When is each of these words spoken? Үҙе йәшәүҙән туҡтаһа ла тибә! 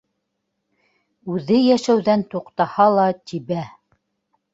Үҙе 1.33 1.59
йәшәүҙән 1.65 2.23
туҡтаһа 2.31 2.87
ла 2.95 3.05
тибә! 3.33 3.59